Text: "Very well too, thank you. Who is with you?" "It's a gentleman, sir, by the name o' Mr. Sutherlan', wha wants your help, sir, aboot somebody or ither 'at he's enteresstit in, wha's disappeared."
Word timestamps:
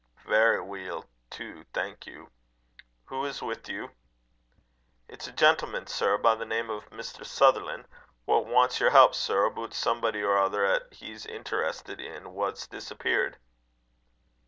"Very 0.25 0.59
well 0.59 1.05
too, 1.29 1.63
thank 1.75 2.07
you. 2.07 2.31
Who 3.05 3.23
is 3.23 3.43
with 3.43 3.69
you?" 3.69 3.91
"It's 5.07 5.27
a 5.27 5.31
gentleman, 5.31 5.85
sir, 5.85 6.17
by 6.17 6.33
the 6.33 6.43
name 6.43 6.71
o' 6.71 6.81
Mr. 6.89 7.23
Sutherlan', 7.23 7.85
wha 8.25 8.39
wants 8.39 8.79
your 8.79 8.89
help, 8.89 9.13
sir, 9.13 9.45
aboot 9.45 9.75
somebody 9.75 10.23
or 10.23 10.39
ither 10.39 10.65
'at 10.65 10.91
he's 10.91 11.27
enteresstit 11.27 11.99
in, 11.99 12.33
wha's 12.33 12.65
disappeared." 12.65 13.37